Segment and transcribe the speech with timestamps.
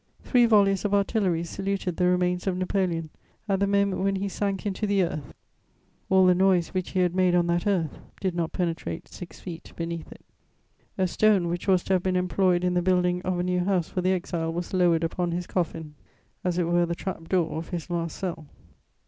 [0.23, 3.11] Three volleys of artillery saluted the remains of Napoleon
[3.47, 5.35] at the moment when he sank into the earth:
[6.09, 9.73] all the noise which he had made on that earth did not penetrate six feet
[9.75, 10.25] beneath it.
[10.97, 13.89] A stone which was to have been employed in the building of a new house
[13.89, 15.93] for the exile was lowered upon his coffin,
[16.43, 18.47] as it were the trap door of his last cell.